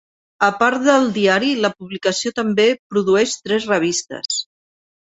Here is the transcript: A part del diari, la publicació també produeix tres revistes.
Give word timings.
A 0.45 0.47
part 0.61 0.87
del 0.87 1.05
diari, 1.17 1.51
la 1.67 1.71
publicació 1.83 2.35
també 2.41 2.67
produeix 2.95 3.39
tres 3.47 3.71
revistes. 3.75 4.43